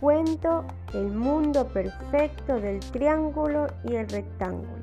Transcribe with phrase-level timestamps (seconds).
[0.00, 4.82] cuento El mundo perfecto del triángulo y el rectángulo.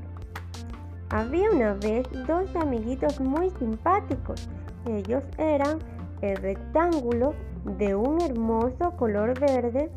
[1.10, 4.48] Había una vez dos amiguitos muy simpáticos.
[4.86, 5.80] Ellos eran
[6.22, 7.34] el rectángulo
[7.78, 9.90] de un hermoso color verde.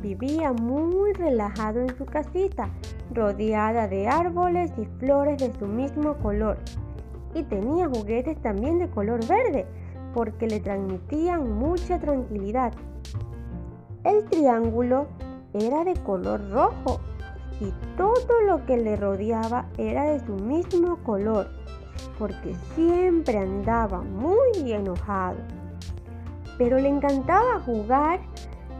[0.00, 2.68] Vivía muy relajado en su casita,
[3.12, 6.58] rodeada de árboles y flores de su mismo color.
[7.34, 9.66] Y tenía juguetes también de color verde,
[10.14, 12.72] porque le transmitían mucha tranquilidad.
[14.02, 15.08] El triángulo
[15.52, 17.00] era de color rojo
[17.60, 21.48] y todo lo que le rodeaba era de su mismo color,
[22.18, 25.36] porque siempre andaba muy enojado.
[26.56, 28.20] Pero le encantaba jugar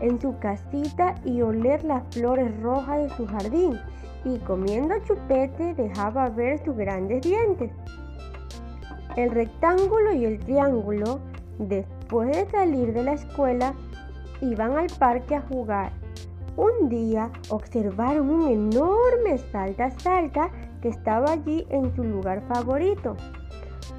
[0.01, 3.79] en su casita y oler las flores rojas de su jardín
[4.25, 7.71] y comiendo chupete dejaba ver sus grandes dientes.
[9.17, 11.21] El rectángulo y el triángulo,
[11.59, 13.75] después de salir de la escuela,
[14.41, 15.93] iban al parque a jugar.
[16.57, 20.51] Un día observaron un enorme salta salta
[20.83, 23.17] que estaba allí en su lugar favorito.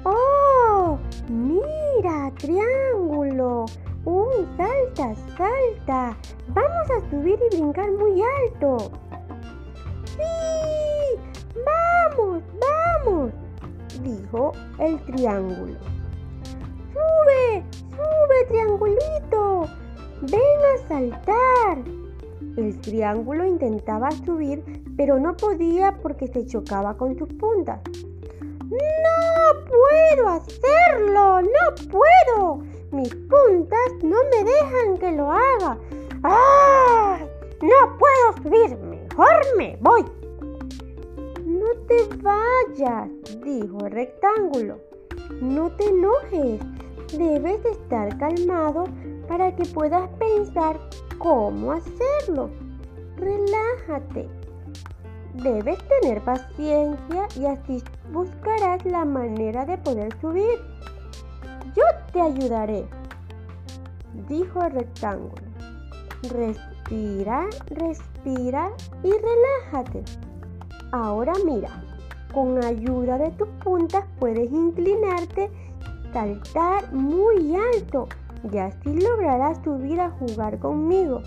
[0.04, 0.98] ¡Oh!
[1.28, 3.66] ¡Mira, triángulo!
[4.04, 6.16] ¡Un salta salta!
[6.48, 8.90] Vamos a subir y brincar muy alto.
[10.04, 11.20] ¡Sí!
[11.64, 12.42] ¡Vamos!
[12.60, 13.32] ¡Vamos!
[14.02, 15.78] dijo el triángulo.
[16.92, 17.64] ¡Sube!
[17.90, 19.61] ¡Sube, triangulito!
[20.92, 21.78] ¡Ven a saltar!
[22.56, 24.62] El triángulo intentaba subir,
[24.96, 27.80] pero no podía porque se chocaba con sus puntas.
[28.42, 31.40] ¡No puedo hacerlo!
[31.40, 32.58] ¡No puedo!
[32.90, 35.78] Mis puntas no me dejan que lo haga.
[36.24, 37.18] ¡Ah!
[37.62, 38.76] No puedo subir.
[38.78, 40.04] Mejor me voy.
[41.46, 43.08] No te vayas,
[43.42, 44.78] dijo el rectángulo.
[45.40, 46.60] No te enojes.
[47.12, 48.84] Debes estar calmado
[49.28, 50.80] para que puedas pensar
[51.18, 52.48] cómo hacerlo.
[53.16, 54.28] Relájate.
[55.34, 60.58] Debes tener paciencia y así buscarás la manera de poder subir.
[61.76, 62.86] Yo te ayudaré,
[64.28, 65.34] dijo el rectángulo.
[66.30, 68.70] Respira, respira
[69.02, 70.02] y relájate.
[70.92, 71.82] Ahora mira,
[72.32, 75.50] con ayuda de tus puntas puedes inclinarte,
[76.12, 78.08] saltar muy alto
[78.50, 81.22] y así lograrás subir a jugar conmigo.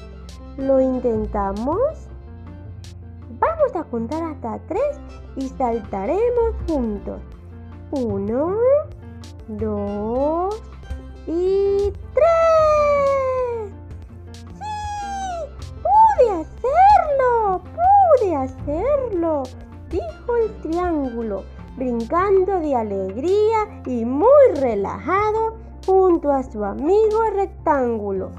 [0.58, 2.08] ¿Lo intentamos?
[3.40, 5.00] Vamos a contar hasta tres
[5.36, 7.20] y saltaremos juntos.
[7.92, 8.56] Uno,
[9.48, 10.62] dos
[11.28, 13.72] y tres.
[14.32, 14.66] ¡Sí!
[15.84, 17.62] ¡Pude hacerlo!
[18.20, 19.44] ¡Pude hacerlo!
[19.90, 21.44] Dijo el triángulo,
[21.76, 28.32] brincando de alegría y muy relajado junto a su amigo rectángulo.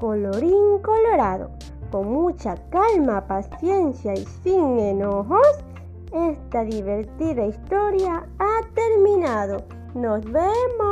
[0.00, 1.50] Colorín colorado,
[1.90, 5.64] con mucha calma, paciencia y sin enojos,
[6.12, 9.64] esta divertida historia ha terminado.
[9.94, 10.91] Nos vemos.